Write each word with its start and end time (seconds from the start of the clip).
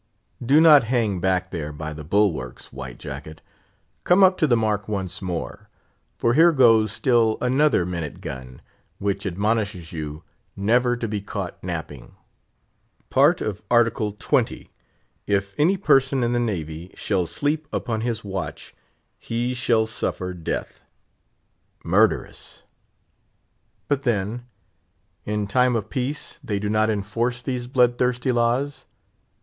Do 0.43 0.59
not 0.59 0.85
hang 0.85 1.19
back 1.19 1.51
there 1.51 1.71
by 1.71 1.93
the 1.93 2.03
bulwarks, 2.03 2.73
White 2.73 2.97
Jacket; 2.97 3.43
come 4.03 4.23
up 4.23 4.35
to 4.39 4.47
the 4.47 4.57
mark 4.57 4.87
once 4.87 5.21
more; 5.21 5.69
for 6.17 6.33
here 6.33 6.51
goes 6.51 6.91
still 6.91 7.37
another 7.39 7.85
minute 7.85 8.19
gun, 8.19 8.63
which 8.97 9.27
admonishes 9.27 9.91
you 9.93 10.23
never 10.55 10.97
to 10.97 11.07
be 11.07 11.21
caught 11.21 11.63
napping: 11.63 12.15
Part 13.11 13.41
of 13.41 13.61
Art. 13.69 13.93
XX. 13.93 14.69
"If 15.27 15.53
any 15.59 15.77
person 15.77 16.23
in 16.23 16.33
the 16.33 16.39
navy 16.39 16.91
shall 16.95 17.27
sleep 17.27 17.67
upon 17.71 18.01
his 18.01 18.23
watch, 18.23 18.73
he 19.19 19.53
shall 19.53 19.85
suffer 19.85 20.33
death." 20.33 20.81
Murderous! 21.83 22.63
But 23.87 24.01
then, 24.01 24.47
in 25.25 25.45
time 25.45 25.75
of 25.75 25.91
peace, 25.91 26.39
they 26.43 26.57
do 26.57 26.69
not 26.71 26.89
enforce 26.89 27.43
these 27.43 27.67
blood 27.67 27.99
thirsty 27.99 28.31
laws? 28.31 28.87